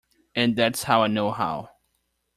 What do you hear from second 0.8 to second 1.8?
how I know how.